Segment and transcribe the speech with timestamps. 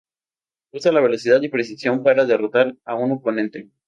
[0.73, 3.69] Usa la velocidad y precisión para derrotar a un oponente.